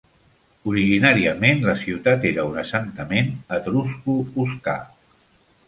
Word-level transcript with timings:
Originàriament, 0.69 1.61
la 1.67 1.75
ciutat 1.83 2.25
era 2.31 2.47
un 2.53 2.59
assentament 2.63 3.31
etrusco-oscà. 3.61 4.79